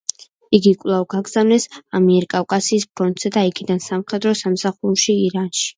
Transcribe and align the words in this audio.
იგი 0.59 0.71
კვლავ 0.83 1.03
გაგზავნეს 1.15 1.67
ამიერკავკასიის 1.99 2.89
ფრონტზე 2.97 3.35
და 3.39 3.47
იქიდან 3.53 3.87
სამხედრო 3.91 4.39
სამსახურში 4.45 5.23
ირანში. 5.31 5.69